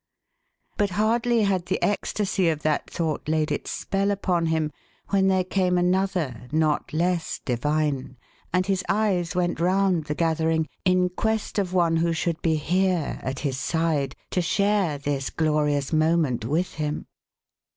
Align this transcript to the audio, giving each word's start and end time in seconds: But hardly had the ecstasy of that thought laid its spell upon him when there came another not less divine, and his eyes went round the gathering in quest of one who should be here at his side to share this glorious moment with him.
But 0.77 0.89
hardly 0.97 1.43
had 1.43 1.67
the 1.67 1.79
ecstasy 1.83 2.49
of 2.49 2.63
that 2.63 2.89
thought 2.89 3.27
laid 3.29 3.51
its 3.51 3.69
spell 3.69 4.09
upon 4.09 4.47
him 4.47 4.71
when 5.09 5.27
there 5.27 5.43
came 5.43 5.77
another 5.77 6.47
not 6.51 6.91
less 6.91 7.39
divine, 7.45 8.17
and 8.51 8.65
his 8.65 8.83
eyes 8.89 9.35
went 9.35 9.59
round 9.59 10.05
the 10.05 10.15
gathering 10.15 10.67
in 10.85 11.09
quest 11.09 11.59
of 11.59 11.71
one 11.71 11.97
who 11.97 12.13
should 12.13 12.41
be 12.41 12.55
here 12.55 13.19
at 13.21 13.41
his 13.45 13.59
side 13.59 14.15
to 14.31 14.41
share 14.41 14.97
this 14.97 15.29
glorious 15.29 15.93
moment 15.93 16.45
with 16.45 16.73
him. 16.73 17.05